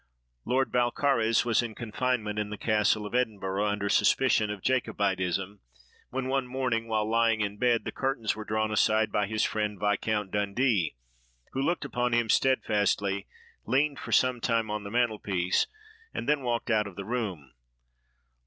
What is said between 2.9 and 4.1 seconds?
of Edinburgh, under